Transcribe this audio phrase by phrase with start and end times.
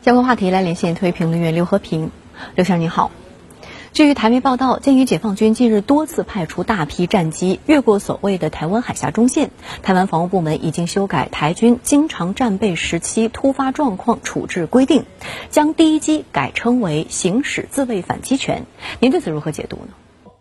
[0.00, 2.12] 相关话题来连线特约评论员刘和平，
[2.54, 3.10] 刘先生您好。
[3.92, 9.50] 据台媒报道，鉴于解放军近日多次派出大批战机越过所谓的台湾海峡中线，
[9.82, 15.04] 台湾防务部门已经修改台军经常战备时期突发状况处置规定，
[15.50, 18.66] 将第一机改称为行使自卫反击权。
[19.00, 19.88] 您对此如何解读呢？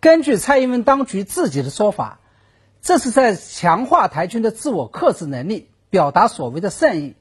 [0.00, 2.18] 根据蔡英文当局自己的说法，
[2.82, 7.14] 这是在强化台军的自我克制能力，表达所谓的善意。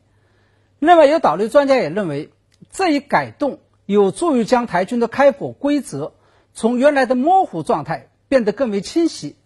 [0.84, 2.30] 另外，有岛内专家也认为，
[2.70, 6.14] 这一改动有助于将台军的开火规则
[6.54, 9.38] 从原来的模糊状态变得更为清晰。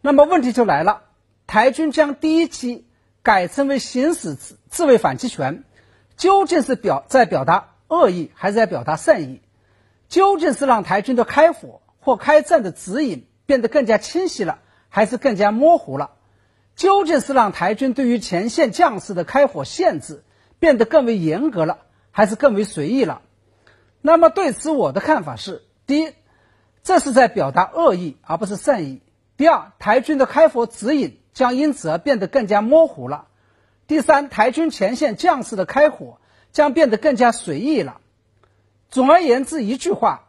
[0.00, 1.02] 那么问题就来了：
[1.48, 2.86] 台军将第一期
[3.24, 5.64] 改称为行使自自卫反击权，
[6.16, 9.40] 究竟是表在表达恶意，还是在表达善意？
[10.08, 16.12] 究竟是让台军的开火或开战的指引变得更加清晰了，还是更加模糊了？
[16.76, 20.22] 究竟是让台军对于前线将士的开火限制？
[20.62, 21.78] 变得更为严格了，
[22.12, 23.22] 还是更为随意了？
[24.00, 26.12] 那么对此，我的看法是：第一，
[26.84, 29.00] 这是在表达恶意，而不是善意；
[29.36, 33.26] 第二，台军的开火指引将因此而变得更加模糊了；
[33.88, 36.18] 第三，台军前线将士的开火
[36.52, 37.98] 将变得更加随意了。
[38.88, 40.28] 总而言之，一句话，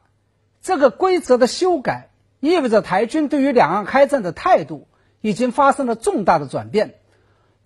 [0.63, 2.09] 这个规则的修改
[2.39, 4.87] 意味着台军对于两岸开战的态度
[5.21, 6.95] 已经发生了重大的转变，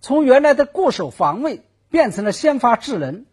[0.02, 1.62] 从原来的固守防卫。
[1.90, 3.26] 变成了先发制人，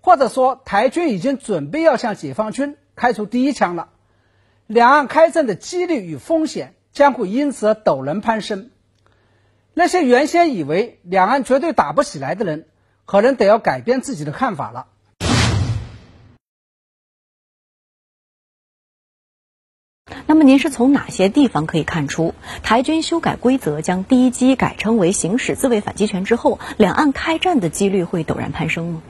[0.00, 3.88] 或者说台军已经准备要向解放军开出第一枪了，
[4.66, 8.70] 两岸开战的几率与风险将会因此而陡然攀升。
[9.72, 12.66] 那些原先以为两岸绝对打不起来的人，
[13.06, 14.86] 可能得要改变自己的看法了。
[20.26, 29.02] 那么您是从哪些地方可以看出，台军修改规则将第一机改称为行使自卫反击权之后，两岸开战的几率会陡然攀升吗？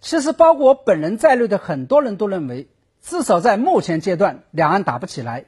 [0.00, 2.68] 其实，包括我本人在内的很多人都认为，
[3.02, 5.46] 至少在目前阶段，两岸打不起来，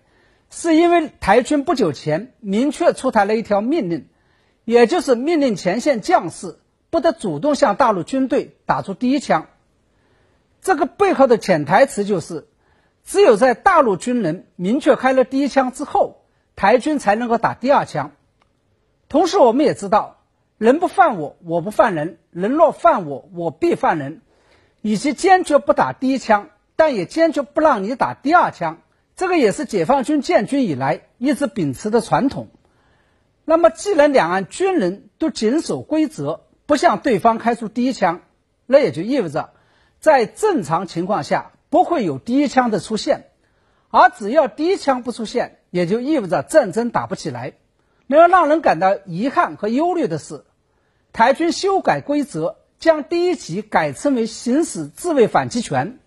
[0.50, 4.06] 是因为台军不久前明确出台了一条命令，
[4.64, 6.58] 也就是命令前线将士
[6.90, 9.46] 不得主动向大陆军队打出第一枪。
[10.62, 12.48] 这个背后的潜台词就是。
[13.04, 16.24] 只有在大陆军人明确开了第一枪之后，
[16.56, 18.12] 台军才能够打第二枪。
[19.10, 20.22] 同时，我们也知道，
[20.56, 24.22] 人不犯我，我不犯人；人若犯我，我必犯人。
[24.80, 28.82] 以及坚决不打第一枪，但也坚决不让你打第二枪，
[29.16, 32.48] 这个也是解放军建军以来一直秉持的传统。
[33.44, 38.22] 那么，既然两岸军人都谨守规则，不向对方开出第一枪，
[38.66, 39.50] 那也就意味着，
[40.00, 41.50] 在正常情况下。
[41.74, 43.24] 不会有第一枪的出现，
[43.90, 47.54] 而只要第一枪不出现，也就意味着战争打不起来。
[48.06, 50.44] 然而让人感到遗憾和忧虑的是，
[51.12, 55.98] 台军修改规则，将第一级改称为行使自卫反击权，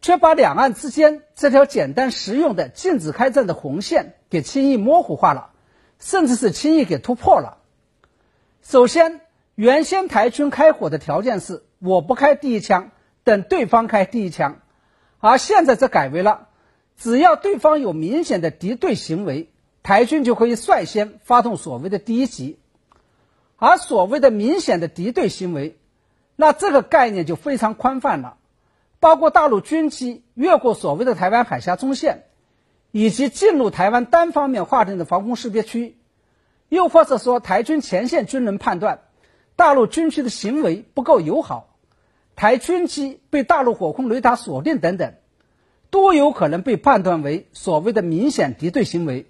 [0.00, 5.50] 却把两岸之间这条简单实用的禁止开战的红线给轻易模糊化了，
[5.98, 7.58] 甚至是轻易给突破了。
[8.62, 9.20] 首先，
[9.54, 12.90] 原先台军开火的条件是我不开第一枪。
[13.26, 14.60] 等对方开第一枪，
[15.18, 16.46] 而现在则改为了，
[16.96, 19.50] 只要对方有明显的敌对行为，
[19.82, 22.60] 台军就可以率先发动所谓的第一击。
[23.56, 25.76] 而所谓的明显的敌对行为，
[26.36, 28.36] 那这个概念就非常宽泛了，
[29.00, 32.26] 包括大陆军机越过所谓的台湾海峡中线，
[32.92, 35.98] 以及进入台湾单方面划定的防空识别区，
[36.68, 39.00] 又或者说台军前线军人判断
[39.56, 41.72] 大陆军区的行为不够友好。
[42.36, 45.14] 台军机被大陆火控雷达锁定等等，
[45.90, 49.26] 都有可能被判断为所谓的明显敌对行为，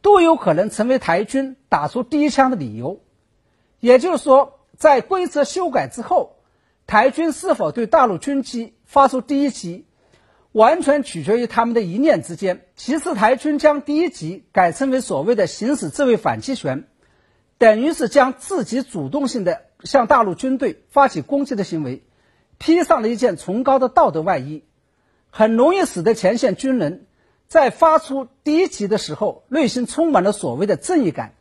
[0.00, 3.00] 都有可能成为台军打出第一枪的理由。
[3.80, 6.36] 也就是说，在规则修改之后，
[6.86, 9.84] 台军是否对大陆军机发出第一击，
[10.52, 12.64] 完全取决于他们的一念之间。
[12.76, 16.84] 其次，台军将第一击改称为所谓的行使自卫反击权，
[17.58, 22.04] 等于是将自己主动性的向大陆军队发起攻击的行为。
[22.58, 24.64] 披上了一件崇高的道德外衣，
[25.30, 27.06] 很容易使得前线军人
[27.48, 31.34] 在发出第一击的时候，内心充满了所谓的正义感，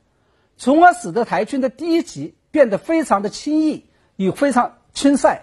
[0.58, 3.86] 从而使得台军的第一集变得非常的轻易
[4.16, 5.42] 与非常轻率。